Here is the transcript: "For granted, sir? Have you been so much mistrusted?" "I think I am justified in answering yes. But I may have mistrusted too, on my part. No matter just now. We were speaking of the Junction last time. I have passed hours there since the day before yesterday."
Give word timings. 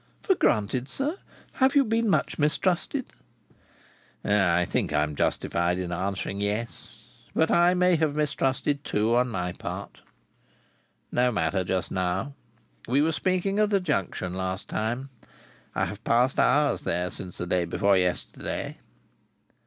"For 0.23 0.33
granted, 0.33 0.89
sir? 0.89 1.17
Have 1.53 1.75
you 1.75 1.85
been 1.85 2.05
so 2.05 2.09
much 2.09 2.39
mistrusted?" 2.39 3.05
"I 4.25 4.65
think 4.65 4.91
I 4.91 5.03
am 5.03 5.13
justified 5.15 5.77
in 5.77 5.91
answering 5.91 6.41
yes. 6.41 7.03
But 7.35 7.51
I 7.51 7.75
may 7.75 7.97
have 7.97 8.15
mistrusted 8.15 8.83
too, 8.83 9.15
on 9.15 9.27
my 9.29 9.51
part. 9.53 10.01
No 11.11 11.31
matter 11.31 11.63
just 11.63 11.91
now. 11.91 12.33
We 12.87 13.03
were 13.03 13.11
speaking 13.11 13.59
of 13.59 13.69
the 13.69 13.79
Junction 13.79 14.33
last 14.33 14.67
time. 14.67 15.11
I 15.75 15.85
have 15.85 16.03
passed 16.03 16.39
hours 16.39 16.81
there 16.81 17.11
since 17.11 17.37
the 17.37 17.45
day 17.45 17.65
before 17.65 17.95
yesterday." 17.95 18.79